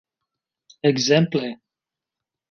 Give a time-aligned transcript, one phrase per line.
[0.87, 1.45] Ekzemple!